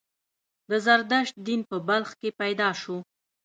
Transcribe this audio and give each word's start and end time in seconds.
د 0.69 0.71
زردشت 0.85 1.35
دین 1.47 1.61
په 1.69 1.77
بلخ 1.87 2.09
کې 2.21 2.29
پیدا 2.41 2.69
شو 2.81 2.97